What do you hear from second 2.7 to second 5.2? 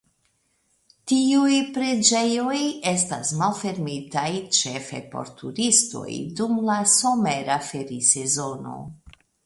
estas malfermitaj ĉefe